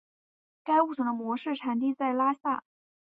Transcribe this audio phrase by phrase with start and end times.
[0.63, 2.63] 该物种的模式产地在拉萨。